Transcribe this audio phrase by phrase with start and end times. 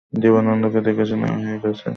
[0.13, 1.87] দেবানন্দকে দেখেছি না, হয়ে গেছে।